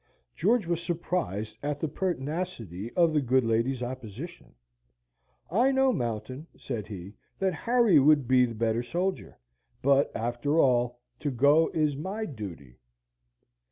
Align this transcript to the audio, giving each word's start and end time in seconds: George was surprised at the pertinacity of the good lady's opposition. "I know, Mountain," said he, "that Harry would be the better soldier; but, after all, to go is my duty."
George 0.35 0.65
was 0.65 0.81
surprised 0.81 1.59
at 1.61 1.79
the 1.79 1.87
pertinacity 1.87 2.91
of 2.95 3.13
the 3.13 3.21
good 3.21 3.43
lady's 3.43 3.83
opposition. 3.83 4.55
"I 5.51 5.71
know, 5.71 5.93
Mountain," 5.93 6.47
said 6.57 6.87
he, 6.87 7.13
"that 7.37 7.53
Harry 7.53 7.99
would 7.99 8.27
be 8.27 8.47
the 8.47 8.55
better 8.55 8.81
soldier; 8.81 9.37
but, 9.83 10.11
after 10.15 10.57
all, 10.57 11.01
to 11.19 11.29
go 11.29 11.69
is 11.75 11.95
my 11.95 12.25
duty." 12.25 12.79